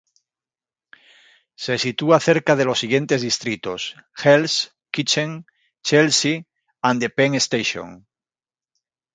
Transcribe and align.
Se 1.63 1.75
sitúa 1.83 2.19
cerca 2.29 2.55
de 2.55 2.65
los 2.65 2.79
siguientes 2.79 3.21
distritos: 3.21 3.95
Hell's 4.23 4.75
Kitchen, 4.89 5.45
Chelsea 5.83 6.47
and 6.81 6.99
the 7.01 7.09
Penn 7.11 7.35
Station. 7.35 8.07